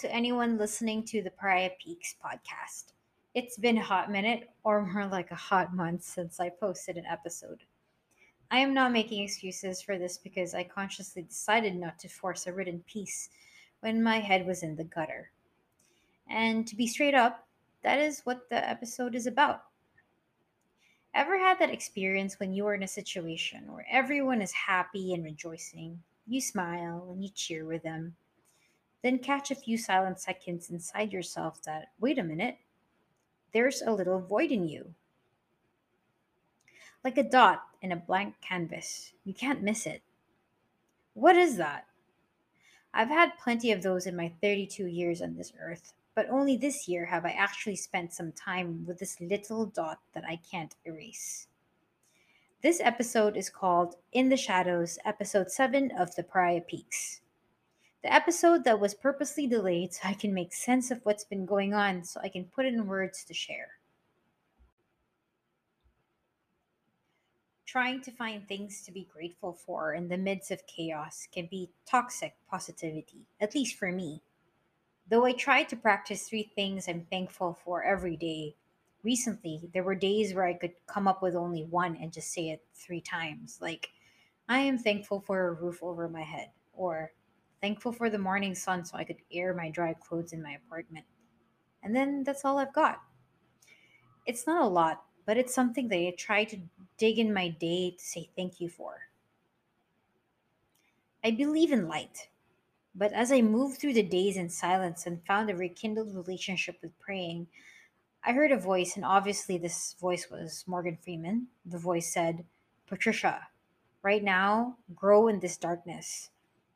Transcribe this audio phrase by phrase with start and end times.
[0.00, 2.94] to anyone listening to the Pariah Peaks podcast.
[3.34, 7.04] It's been a hot minute, or more like a hot month, since I posted an
[7.04, 7.64] episode.
[8.50, 12.52] I am not making excuses for this because I consciously decided not to force a
[12.54, 13.28] written piece
[13.80, 15.32] when my head was in the gutter.
[16.30, 17.46] And to be straight up,
[17.82, 19.64] that is what the episode is about.
[21.12, 25.22] Ever had that experience when you are in a situation where everyone is happy and
[25.22, 26.02] rejoicing?
[26.26, 28.16] You smile and you cheer with them
[29.02, 32.58] then catch a few silent seconds inside yourself that, wait a minute,
[33.52, 34.94] there's a little void in you.
[37.02, 39.12] Like a dot in a blank canvas.
[39.24, 40.02] You can't miss it.
[41.14, 41.86] What is that?
[42.92, 46.88] I've had plenty of those in my 32 years on this earth, but only this
[46.88, 51.46] year have I actually spent some time with this little dot that I can't erase.
[52.62, 57.22] This episode is called In the Shadows, Episode 7 of The Pariah Peaks.
[58.02, 61.74] The episode that was purposely delayed so I can make sense of what's been going
[61.74, 63.72] on so I can put it in words to share.
[67.66, 71.70] Trying to find things to be grateful for in the midst of chaos can be
[71.86, 74.22] toxic positivity, at least for me.
[75.08, 78.56] Though I try to practice three things I'm thankful for every day,
[79.02, 82.48] recently there were days where I could come up with only one and just say
[82.48, 83.90] it three times, like,
[84.48, 87.12] I am thankful for a roof over my head, or
[87.60, 91.04] thankful for the morning sun so I could air my dry clothes in my apartment.
[91.82, 93.00] And then that's all I've got.
[94.26, 96.58] It's not a lot, but it's something that I try to
[96.98, 99.00] dig in my day to say thank you for.
[101.22, 102.28] I believe in light,
[102.94, 106.98] but as I moved through the days in silence and found a rekindled relationship with
[106.98, 107.46] praying,
[108.24, 111.46] I heard a voice, and obviously this voice was Morgan Freeman.
[111.64, 112.44] The voice said,
[112.86, 113.48] Patricia,
[114.02, 116.30] right now, grow in this darkness.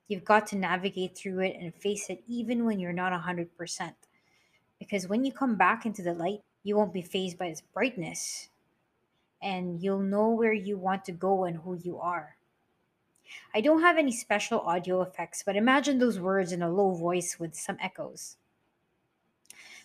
[0.08, 3.48] You've got to navigate through it and face it even when you're not 100%.
[4.78, 8.48] Because when you come back into the light, you won't be fazed by its brightness.
[9.42, 12.36] And you'll know where you want to go and who you are.
[13.54, 17.38] I don't have any special audio effects, but imagine those words in a low voice
[17.38, 18.36] with some echoes.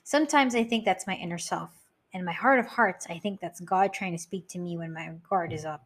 [0.04, 1.70] Sometimes I think that's my inner self.
[2.12, 4.94] In my heart of hearts, I think that's God trying to speak to me when
[4.94, 5.86] my guard is up.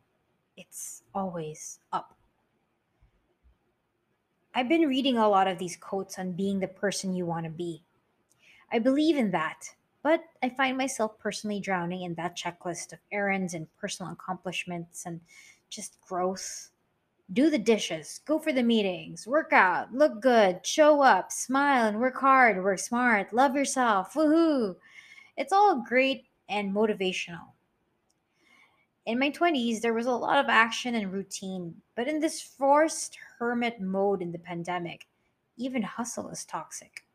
[0.56, 2.16] It's always up.
[4.56, 7.50] I've been reading a lot of these quotes on being the person you want to
[7.50, 7.82] be.
[8.72, 9.68] I believe in that,
[10.04, 15.20] but I find myself personally drowning in that checklist of errands and personal accomplishments and
[15.70, 16.70] just growth.
[17.32, 22.00] Do the dishes, go for the meetings, work out, look good, show up, smile and
[22.00, 24.76] work hard, work smart, love yourself, woohoo.
[25.36, 27.54] It's all great and motivational.
[29.08, 33.18] In my 20s, there was a lot of action and routine, but in this forced
[33.44, 35.08] hermit mode in the pandemic,
[35.58, 37.06] even hustle is toxic.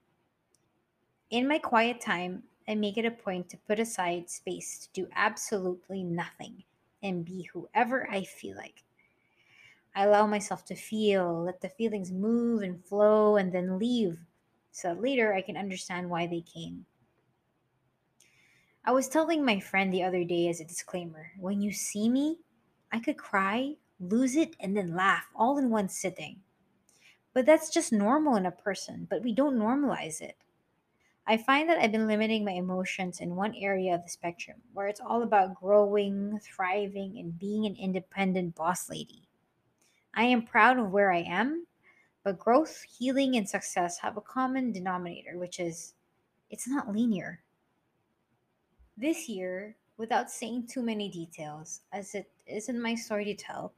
[1.31, 5.09] In my quiet time, I make it a point to put aside space to do
[5.16, 6.65] absolutely nothing
[7.03, 8.84] and be whoever I feel like.
[9.94, 14.19] I allow myself to feel, let the feelings move and flow, and then leave
[14.71, 16.87] so that later I can understand why they came.
[18.84, 22.39] I was telling my friend the other day as a disclaimer when you see me,
[22.93, 26.41] I could cry, lose it, and then laugh all in one sitting.
[27.32, 30.36] But that's just normal in a person, but we don't normalize it.
[31.26, 34.88] I find that I've been limiting my emotions in one area of the spectrum where
[34.88, 39.28] it's all about growing, thriving, and being an independent boss lady.
[40.15, 41.66] I am proud of where I am,
[42.25, 45.92] but growth, healing, and success have a common denominator, which is
[46.50, 47.41] it's not linear.
[48.97, 53.75] This year, without saying too many details, as it isn't my story to tell,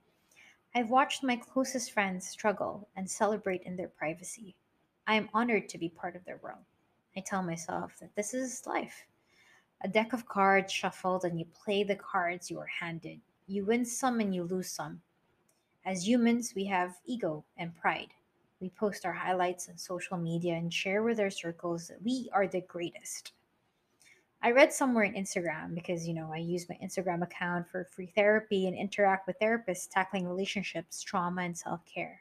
[0.72, 4.54] I've watched my closest friends struggle and celebrate in their privacy.
[5.04, 6.62] I am honored to be part of their world.
[7.16, 9.04] I tell myself that this is life.
[9.80, 13.18] A deck of cards shuffled, and you play the cards you are handed.
[13.48, 15.00] You win some and you lose some.
[15.84, 18.14] As humans, we have ego and pride.
[18.60, 22.46] We post our highlights on social media and share with our circles that we are
[22.46, 23.32] the greatest.
[24.42, 28.06] I read somewhere in Instagram because, you know, I use my Instagram account for free
[28.06, 32.20] therapy and interact with therapists tackling relationships, trauma, and self care.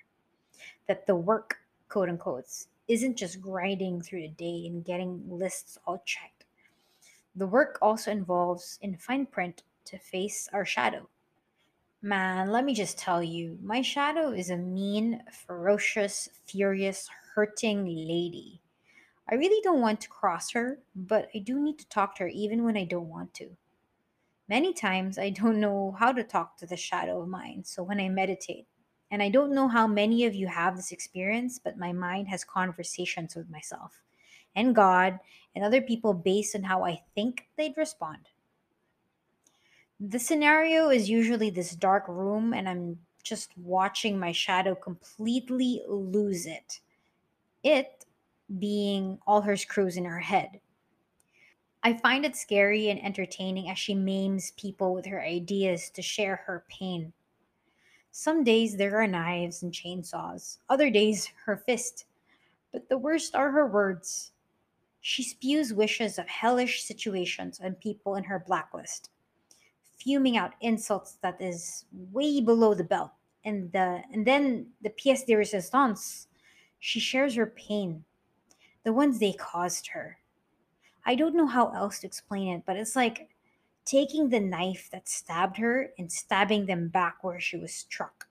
[0.87, 2.45] That the work, quote unquote,
[2.89, 6.43] isn't just grinding through the day and getting lists all checked.
[7.37, 11.07] The work also involves, in fine print, to face our shadow.
[12.01, 18.59] Man, let me just tell you, my shadow is a mean, ferocious, furious, hurting lady
[19.31, 22.29] I really don't want to cross her, but I do need to talk to her
[22.29, 23.55] even when I don't want to.
[24.47, 27.99] Many times I don't know how to talk to the shadow of mine, so when
[27.99, 28.65] I meditate,
[29.11, 32.43] and I don't know how many of you have this experience, but my mind has
[32.43, 34.01] conversations with myself.
[34.55, 35.19] and God
[35.55, 38.29] and other people based on how I think they'd respond.
[39.99, 46.45] The scenario is usually this dark room, and I'm just watching my shadow completely lose
[46.45, 46.79] it.
[47.63, 48.05] It
[48.57, 50.59] being all her screws in her head.
[51.83, 56.37] I find it scary and entertaining as she maims people with her ideas to share
[56.45, 57.13] her pain.
[58.11, 62.05] Some days there are knives and chainsaws, other days her fist.
[62.71, 64.31] But the worst are her words.
[65.01, 69.11] She spews wishes of hellish situations on people in her blacklist,
[69.97, 73.11] fuming out insults that is way below the belt.
[73.45, 76.27] And the and then the pièce de résistance,
[76.79, 78.03] she shares her pain,
[78.83, 80.17] the ones they caused her.
[81.05, 83.29] I don't know how else to explain it, but it's like
[83.85, 88.27] taking the knife that stabbed her and stabbing them back where she was struck.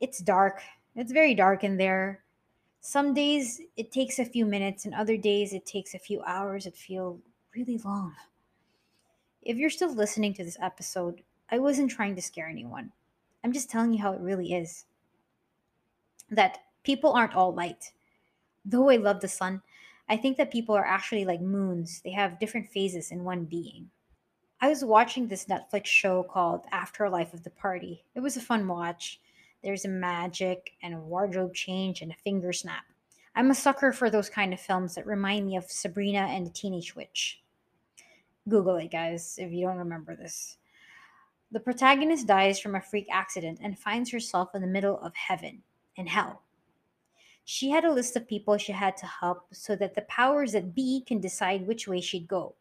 [0.00, 0.60] It's dark.
[0.94, 2.22] It's very dark in there.
[2.80, 6.66] Some days it takes a few minutes, and other days it takes a few hours
[6.66, 7.20] It feels
[7.54, 8.14] really long.
[9.40, 12.92] If you're still listening to this episode, I wasn't trying to scare anyone.
[13.44, 14.84] I'm just telling you how it really is.
[16.30, 17.92] That people aren't all light.
[18.64, 19.62] Though I love the sun,
[20.08, 22.00] I think that people are actually like moons.
[22.04, 23.90] They have different phases in one being.
[24.60, 28.04] I was watching this Netflix show called Afterlife of the Party.
[28.14, 29.20] It was a fun watch.
[29.62, 32.84] There's a magic and a wardrobe change and a finger snap.
[33.34, 36.50] I'm a sucker for those kind of films that remind me of Sabrina and the
[36.50, 37.42] Teenage Witch.
[38.48, 40.58] Google it, guys, if you don't remember this.
[41.50, 45.62] The protagonist dies from a freak accident and finds herself in the middle of heaven
[45.96, 46.42] and hell.
[47.44, 50.74] She had a list of people she had to help so that the powers that
[50.74, 52.54] be can decide which way she'd go.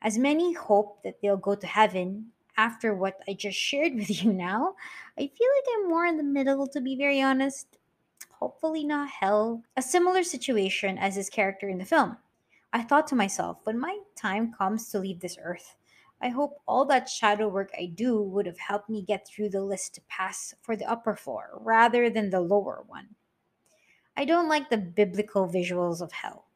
[0.00, 4.32] As many hope that they'll go to heaven after what I just shared with you
[4.32, 4.74] now,
[5.16, 7.78] I feel like I'm more in the middle, to be very honest.
[8.30, 9.64] Hopefully, not hell.
[9.76, 12.18] A similar situation as his character in the film.
[12.72, 15.74] I thought to myself, when my time comes to leave this earth,
[16.20, 19.62] I hope all that shadow work I do would have helped me get through the
[19.62, 23.14] list to pass for the upper floor rather than the lower one.
[24.18, 26.46] I don't like the biblical visuals of hell.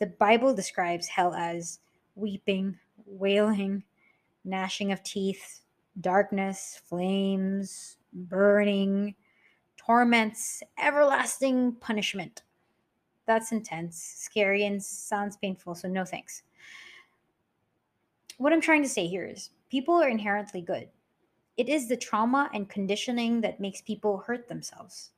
[0.00, 1.78] The Bible describes hell as
[2.16, 3.84] weeping, wailing,
[4.44, 5.60] gnashing of teeth,
[6.00, 9.14] darkness, flames, burning,
[9.76, 12.42] torments, everlasting punishment.
[13.26, 16.42] That's intense, scary, and sounds painful, so no thanks.
[18.38, 20.88] What I'm trying to say here is people are inherently good.
[21.56, 25.12] It is the trauma and conditioning that makes people hurt themselves.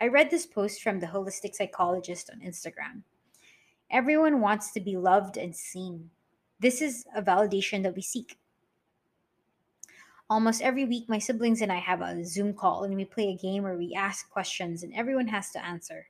[0.00, 3.02] I read this post from the holistic psychologist on Instagram.
[3.90, 6.10] Everyone wants to be loved and seen.
[6.60, 8.38] This is a validation that we seek.
[10.30, 13.36] Almost every week, my siblings and I have a Zoom call and we play a
[13.36, 16.06] game where we ask questions and everyone has to answer.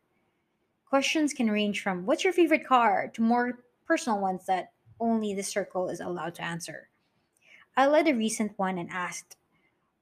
[0.84, 5.42] Questions can range from what's your favorite car to more personal ones that only the
[5.42, 6.88] circle is allowed to answer.
[7.76, 9.36] I led a recent one and asked,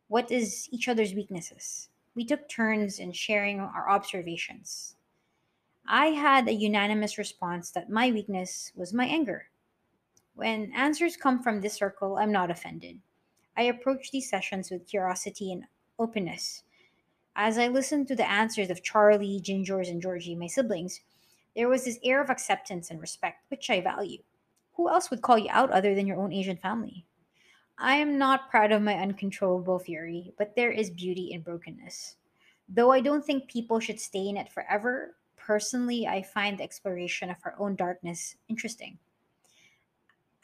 [0.08, 1.88] What is each other's weaknesses?
[2.16, 4.96] We took turns in sharing our observations.
[5.86, 9.50] I had a unanimous response that my weakness was my anger.
[10.34, 12.98] When answers come from this circle, I'm not offended.
[13.54, 15.64] I approach these sessions with curiosity and
[15.98, 16.62] openness.
[17.36, 21.02] As I listened to the answers of Charlie, Gingers, and Georgie, my siblings,
[21.54, 24.22] there was this air of acceptance and respect, which I value.
[24.74, 27.04] Who else would call you out other than your own Asian family?
[27.78, 32.16] I am not proud of my uncontrollable fury, but there is beauty in brokenness.
[32.68, 37.28] Though I don't think people should stay in it forever, personally, I find the exploration
[37.28, 38.98] of our own darkness interesting.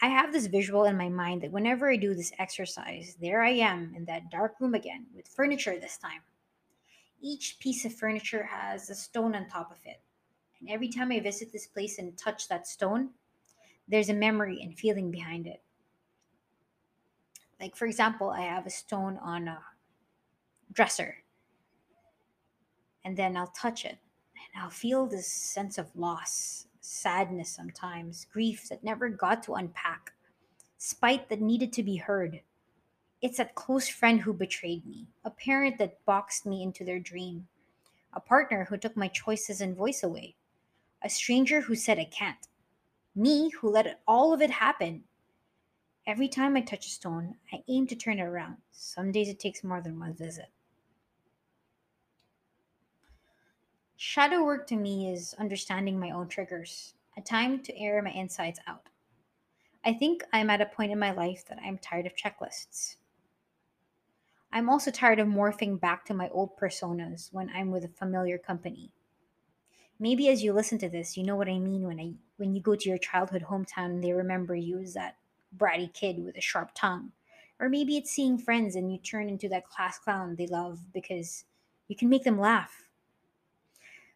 [0.02, 3.50] I have this visual in my mind that whenever I do this exercise, there I
[3.50, 6.20] am in that dark room again with furniture this time.
[7.22, 10.00] Each piece of furniture has a stone on top of it.
[10.60, 13.10] And every time I visit this place and touch that stone,
[13.88, 15.62] there's a memory and feeling behind it.
[17.62, 19.62] Like, for example, I have a stone on a
[20.72, 21.18] dresser,
[23.04, 23.98] and then I'll touch it,
[24.34, 30.12] and I'll feel this sense of loss sadness sometimes, grief that never got to unpack,
[30.78, 32.40] spite that needed to be heard.
[33.20, 37.46] It's that close friend who betrayed me, a parent that boxed me into their dream,
[38.12, 40.34] a partner who took my choices and voice away,
[41.04, 42.48] a stranger who said I can't,
[43.14, 45.04] me who let all of it happen.
[46.04, 48.56] Every time I touch a stone, I aim to turn it around.
[48.72, 50.50] Some days it takes more than one visit.
[53.96, 58.58] Shadow work to me is understanding my own triggers, a time to air my insides
[58.66, 58.88] out.
[59.84, 62.96] I think I'm at a point in my life that I'm tired of checklists.
[64.52, 68.38] I'm also tired of morphing back to my old personas when I'm with a familiar
[68.38, 68.92] company.
[70.00, 72.60] Maybe as you listen to this, you know what I mean when I when you
[72.60, 75.16] go to your childhood hometown and they remember you as that
[75.56, 77.12] bratty kid with a sharp tongue.
[77.60, 81.44] Or maybe it's seeing friends and you turn into that class clown they love because
[81.88, 82.84] you can make them laugh.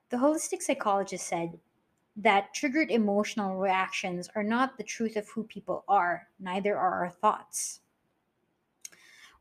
[0.08, 1.58] The holistic psychologist said
[2.16, 7.10] that triggered emotional reactions are not the truth of who people are, neither are our
[7.10, 7.80] thoughts.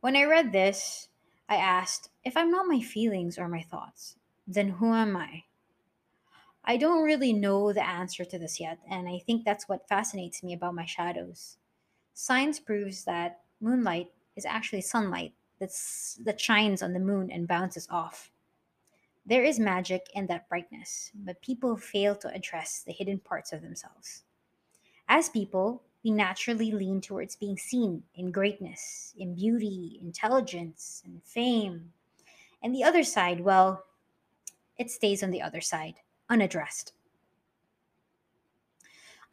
[0.01, 1.07] When I read this,
[1.47, 5.45] I asked, if I'm not my feelings or my thoughts, then who am I?
[6.63, 10.41] I don't really know the answer to this yet, and I think that's what fascinates
[10.41, 11.57] me about my shadows.
[12.17, 17.89] Science proves that moonlight is actually sunlight that's, that shines on the moon and bounces
[17.91, 18.31] off.
[19.25, 23.61] There is magic in that brightness, but people fail to address the hidden parts of
[23.61, 24.23] themselves.
[25.09, 31.91] As people, we naturally lean towards being seen in greatness, in beauty, intelligence, and fame.
[32.63, 33.83] And the other side, well,
[34.77, 35.95] it stays on the other side,
[36.29, 36.93] unaddressed.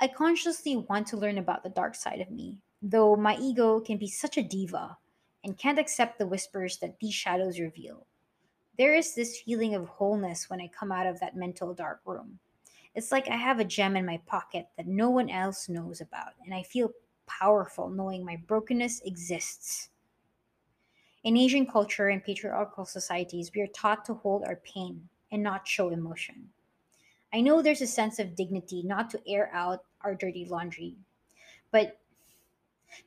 [0.00, 3.96] I consciously want to learn about the dark side of me, though my ego can
[3.96, 4.96] be such a diva
[5.44, 8.06] and can't accept the whispers that these shadows reveal.
[8.76, 12.38] There is this feeling of wholeness when I come out of that mental dark room.
[12.94, 16.32] It's like I have a gem in my pocket that no one else knows about,
[16.44, 16.90] and I feel
[17.26, 19.88] powerful knowing my brokenness exists.
[21.24, 25.68] In Asian culture and patriarchal societies, we are taught to hold our pain and not
[25.68, 26.50] show emotion.
[27.32, 30.96] I know there's a sense of dignity not to air out our dirty laundry,
[31.70, 31.98] but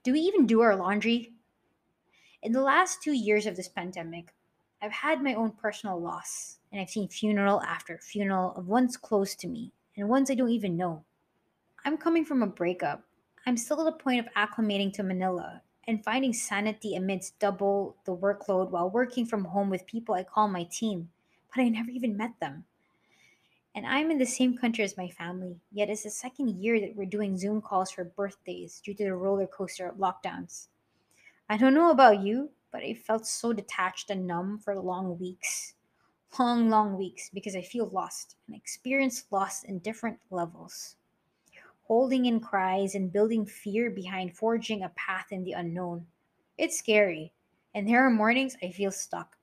[0.04, 1.34] do we even do our laundry?
[2.44, 4.34] In the last two years of this pandemic,
[4.82, 9.36] I've had my own personal loss, and I've seen funeral after funeral of ones close
[9.36, 11.04] to me and ones I don't even know.
[11.86, 13.04] I'm coming from a breakup.
[13.46, 18.16] I'm still at the point of acclimating to Manila and finding sanity amidst double the
[18.16, 21.10] workload while working from home with people I call my team,
[21.54, 22.66] but I never even met them.
[23.76, 26.96] And I'm in the same country as my family, yet it's the second year that
[26.96, 30.70] we're doing Zoom calls for birthdays due to the roller coaster of lockdowns.
[31.50, 35.74] I don't know about you, but I felt so detached and numb for long weeks.
[36.40, 40.96] Long, long weeks because I feel lost and experience loss in different levels.
[41.84, 46.08] Holding in cries and building fear behind forging a path in the unknown.
[46.58, 47.34] It's scary,
[47.74, 49.38] and there are mornings I feel stuck.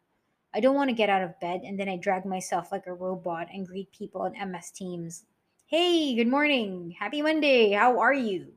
[0.54, 2.92] I don't want to get out of bed, and then I drag myself like a
[2.92, 5.24] robot and greet people on MS Teams.
[5.66, 6.94] Hey, good morning.
[6.98, 7.72] Happy Monday.
[7.72, 8.52] How are you?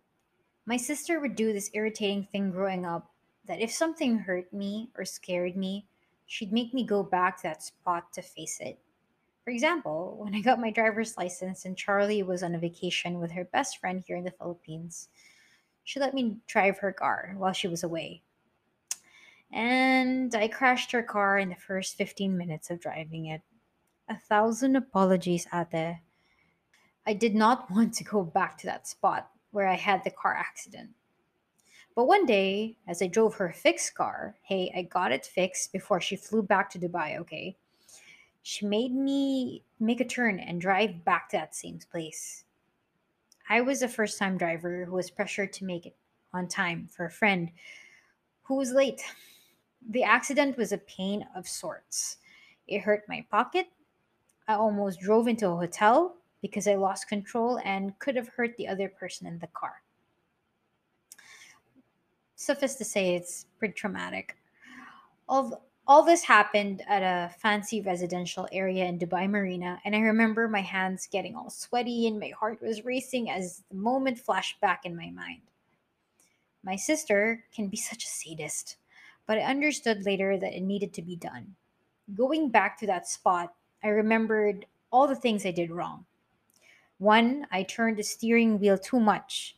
[0.65, 3.11] My sister would do this irritating thing growing up
[3.47, 5.85] that if something hurt me or scared me,
[6.25, 8.77] she'd make me go back to that spot to face it.
[9.45, 13.31] For example, when I got my driver's license and Charlie was on a vacation with
[13.31, 15.07] her best friend here in the Philippines,
[15.85, 18.21] she let me drive her car while she was away.
[19.55, 23.41] And I crashed her car in the first 15 minutes of driving it.
[24.09, 25.99] A thousand apologies, Ate.
[27.07, 30.35] I did not want to go back to that spot where I had the car
[30.35, 30.89] accident.
[31.95, 36.01] But one day, as I drove her fixed car, hey, I got it fixed before
[36.01, 37.55] she flew back to Dubai, okay?
[38.43, 42.43] She made me make a turn and drive back to that same place.
[43.49, 45.95] I was a first time driver who was pressured to make it
[46.33, 47.49] on time for a friend
[48.43, 49.01] who was late.
[49.89, 52.17] The accident was a pain of sorts.
[52.67, 53.67] It hurt my pocket.
[54.47, 58.67] I almost drove into a hotel because I lost control and could have hurt the
[58.67, 59.81] other person in the car
[62.45, 64.37] suffice to say, it's pretty traumatic.
[65.27, 70.47] All, all this happened at a fancy residential area in Dubai Marina, and I remember
[70.47, 74.85] my hands getting all sweaty and my heart was racing as the moment flashed back
[74.85, 75.41] in my mind.
[76.63, 78.77] My sister can be such a sadist,
[79.27, 81.55] but I understood later that it needed to be done.
[82.15, 83.53] Going back to that spot,
[83.83, 86.05] I remembered all the things I did wrong.
[86.97, 89.55] One, I turned the steering wheel too much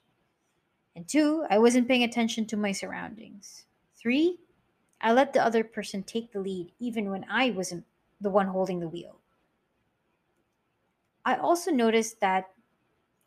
[0.98, 3.66] and two, I wasn't paying attention to my surroundings.
[3.96, 4.40] Three,
[5.00, 7.86] I let the other person take the lead even when I wasn't
[8.20, 9.20] the one holding the wheel.
[11.24, 12.50] I also noticed that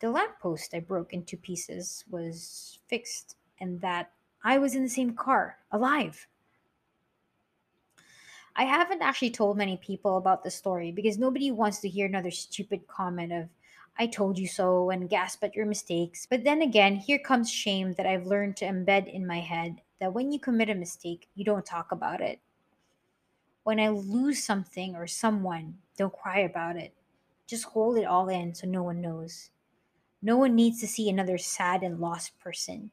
[0.01, 4.11] the lamppost I broke into pieces was fixed and that
[4.43, 6.27] I was in the same car, alive.
[8.55, 12.31] I haven't actually told many people about the story because nobody wants to hear another
[12.31, 13.47] stupid comment of,
[13.97, 16.27] I told you so and gasp at your mistakes.
[16.29, 20.13] But then again, here comes shame that I've learned to embed in my head that
[20.13, 22.39] when you commit a mistake, you don't talk about it.
[23.63, 26.93] When I lose something or someone, don't cry about it.
[27.47, 29.51] Just hold it all in so no one knows.
[30.21, 32.91] No one needs to see another sad and lost person.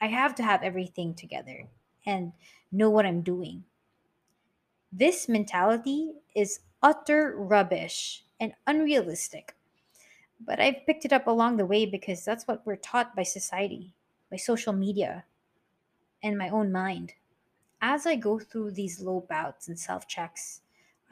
[0.00, 1.68] I have to have everything together
[2.06, 2.32] and
[2.72, 3.64] know what I'm doing.
[4.90, 9.54] This mentality is utter rubbish and unrealistic
[10.40, 13.94] But I've picked it up along the way because that's what we're taught by society,
[14.30, 15.24] by social media,
[16.22, 17.14] and my own mind.
[17.82, 20.62] As I go through these low bouts and self checks,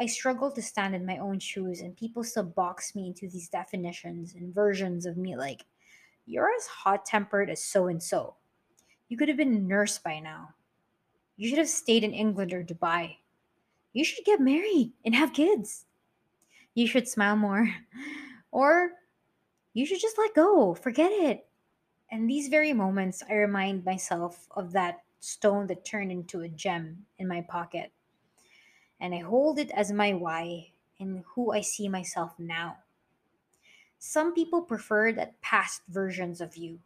[0.01, 3.49] I struggle to stand in my own shoes, and people still box me into these
[3.49, 5.67] definitions and versions of me like,
[6.27, 8.37] you're as hot tempered as so and so.
[9.09, 10.55] You could have been a nurse by now.
[11.37, 13.17] You should have stayed in England or Dubai.
[13.93, 15.87] You should get married and have kids.
[16.75, 17.75] You should smile more.
[18.55, 18.93] Or
[19.73, 21.49] you should just let go, forget it.
[22.09, 27.07] And these very moments, I remind myself of that stone that turned into a gem
[27.19, 27.91] in my pocket.
[29.01, 30.71] And I hold it as my why
[31.01, 32.77] and who I see myself now.
[33.99, 36.79] Some people prefer that past versions of you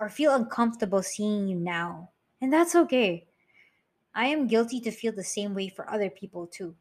[0.00, 2.08] or feel uncomfortable seeing you now.
[2.40, 3.26] And that's okay.
[4.14, 6.74] I am guilty to feel the same way for other people too.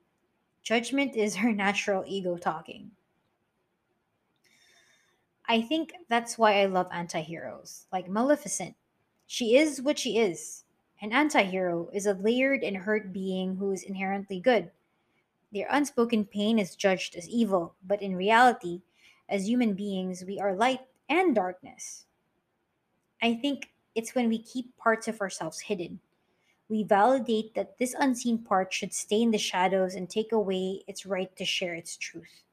[0.64, 2.92] Judgment is her natural ego talking.
[5.48, 8.76] I think that's why I love anti-heroes, like Maleficent.
[9.28, 10.64] She is what she is.
[11.02, 14.70] An anti-hero is a layered and hurt being who is inherently good.
[15.52, 18.82] Their unspoken pain is judged as evil, but in reality,
[19.28, 22.06] as human beings, we are light and darkness.
[23.22, 26.00] I think it's when we keep parts of ourselves hidden.
[26.70, 31.06] We validate that this unseen part should stay in the shadows and take away its
[31.06, 32.44] right to share its truth.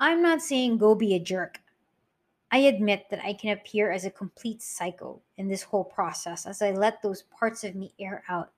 [0.00, 1.60] I'm not saying go be a jerk.
[2.50, 6.62] I admit that I can appear as a complete psycho in this whole process as
[6.62, 8.52] I let those parts of me air out.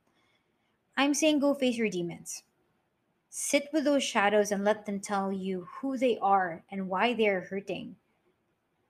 [0.96, 2.42] I'm saying go face your demons.
[3.28, 7.42] Sit with those shadows and let them tell you who they are and why they're
[7.42, 7.96] hurting.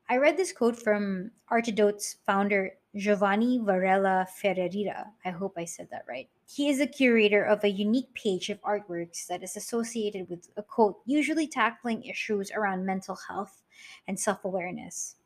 [0.08, 5.12] I read this quote from Artidote's founder, Giovanni Varela Ferreira.
[5.24, 6.28] I hope I said that right.
[6.48, 10.62] He is a curator of a unique page of artworks that is associated with a
[10.62, 13.62] quote, usually tackling issues around mental health
[14.06, 15.16] and self awareness.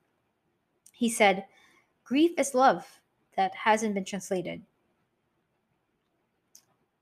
[0.93, 1.45] He said,
[2.05, 3.01] Grief is love
[3.37, 4.63] that hasn't been translated.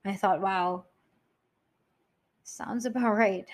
[0.04, 0.84] I thought, wow,
[2.42, 3.46] sounds about right.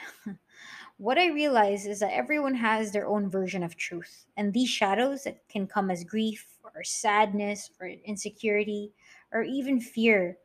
[1.05, 5.25] What I realize is that everyone has their own version of truth, and these shadows
[5.25, 8.91] that can come as grief or sadness or insecurity
[9.31, 10.39] or even fear,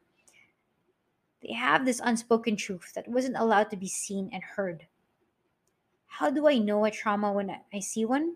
[1.42, 4.86] they have this unspoken truth that wasn't allowed to be seen and heard.
[6.08, 8.36] How do I know a trauma when I see one?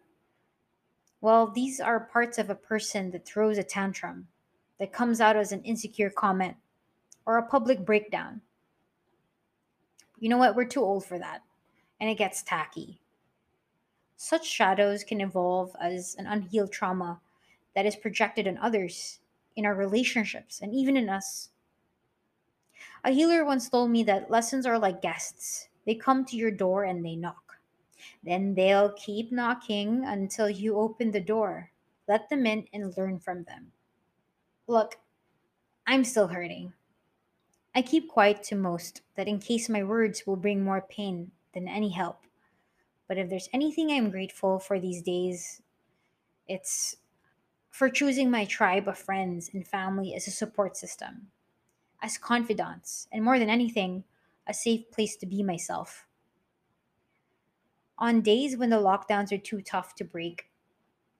[1.19, 4.29] Well, these are parts of a person that throws a tantrum,
[4.79, 6.55] that comes out as an insecure comment,
[7.25, 8.39] or a public breakdown.
[10.21, 10.55] You know what?
[10.55, 11.41] We're too old for that
[12.03, 12.99] and it gets tacky.
[14.17, 17.21] Such shadows can evolve as an unhealed trauma
[17.75, 19.21] that is projected on others,
[19.55, 21.51] in our relationships, and even in us.
[23.05, 26.83] A healer once told me that lessons are like guests they come to your door
[26.83, 27.55] and they knock.
[28.21, 31.71] Then they'll keep knocking until you open the door.
[32.09, 33.71] Let them in and learn from them.
[34.67, 34.97] Look,
[35.87, 36.73] I'm still hurting.
[37.73, 41.67] I keep quiet to most that in case my words will bring more pain than
[41.67, 42.21] any help.
[43.07, 45.61] But if there's anything I'm grateful for these days,
[46.47, 46.97] it's
[47.69, 51.27] for choosing my tribe of friends and family as a support system,
[52.01, 54.03] as confidants, and more than anything,
[54.47, 56.05] a safe place to be myself.
[57.97, 60.49] On days when the lockdowns are too tough to break,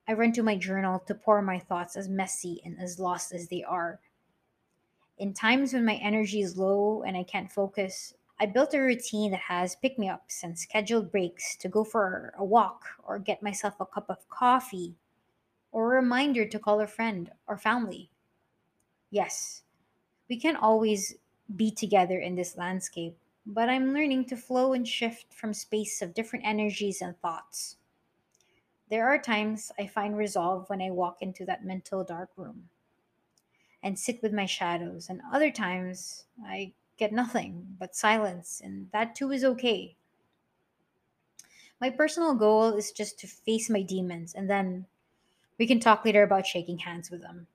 [0.07, 3.47] I run to my journal to pour my thoughts as messy and as lost as
[3.47, 3.99] they are.
[5.17, 9.31] In times when my energy is low and I can't focus, I built a routine
[9.31, 13.43] that has pick me ups and scheduled breaks to go for a walk or get
[13.43, 14.95] myself a cup of coffee
[15.71, 18.09] or a reminder to call a friend or family.
[19.09, 19.63] Yes,
[20.29, 21.15] we can always
[21.55, 26.13] be together in this landscape, but I'm learning to flow and shift from space of
[26.13, 27.77] different energies and thoughts.
[28.89, 32.69] There are times I find resolve when I walk into that mental dark room
[33.83, 39.13] and sit with my shadows, and other times I get nothing but silence, and that
[39.13, 39.93] too is okay.
[41.81, 44.85] My personal goal is just to face my demons, and then
[45.59, 47.45] we can talk later about shaking hands with them.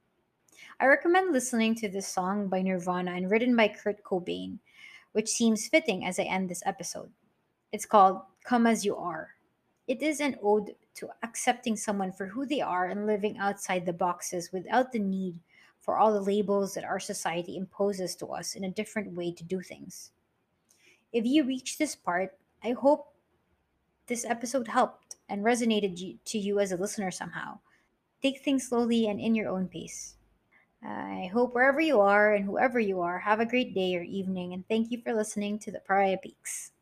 [0.80, 4.58] I recommend listening to this song by Nirvana and written by Kurt Cobain,
[5.12, 7.10] which seems fitting as I end this episode.
[7.72, 9.30] It's called Come As You Are.
[9.86, 13.94] It is an ode to accepting someone for who they are and living outside the
[13.94, 15.38] boxes without the need
[15.88, 19.42] for all the labels that our society imposes to us in a different way to
[19.42, 20.10] do things.
[21.14, 23.14] If you reach this part, I hope
[24.06, 27.60] this episode helped and resonated to you as a listener somehow.
[28.20, 30.16] Take things slowly and in your own pace.
[30.84, 34.52] I hope wherever you are and whoever you are, have a great day or evening,
[34.52, 36.72] and thank you for listening to the Pariah Peaks.